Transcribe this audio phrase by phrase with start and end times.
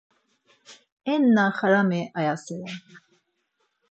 [1.11, 2.69] E na xarami ayasere!